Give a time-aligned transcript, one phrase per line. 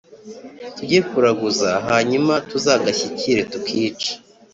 [0.75, 4.11] tujye kuraguza, hanyuma tuzagashyikire tukice."